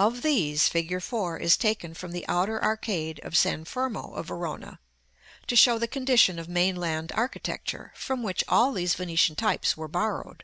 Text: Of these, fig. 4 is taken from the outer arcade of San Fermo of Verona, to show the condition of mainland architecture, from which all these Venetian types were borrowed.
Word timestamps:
Of 0.00 0.22
these, 0.22 0.66
fig. 0.66 1.00
4 1.00 1.38
is 1.38 1.56
taken 1.56 1.94
from 1.94 2.10
the 2.10 2.26
outer 2.26 2.60
arcade 2.60 3.20
of 3.22 3.38
San 3.38 3.64
Fermo 3.64 4.14
of 4.14 4.26
Verona, 4.26 4.80
to 5.46 5.54
show 5.54 5.78
the 5.78 5.86
condition 5.86 6.40
of 6.40 6.48
mainland 6.48 7.12
architecture, 7.14 7.92
from 7.94 8.24
which 8.24 8.42
all 8.48 8.72
these 8.72 8.94
Venetian 8.94 9.36
types 9.36 9.76
were 9.76 9.86
borrowed. 9.86 10.42